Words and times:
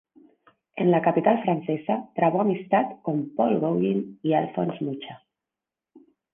En 0.77 0.89
la 0.89 0.99
capital 1.03 1.43
francesa 1.43 2.09
trabó 2.15 2.41
amistad 2.41 2.85
con 3.03 3.35
Paul 3.35 3.59
Gauguin 3.59 4.17
y 4.23 4.33
Alfons 4.33 4.81
Mucha. 4.81 5.23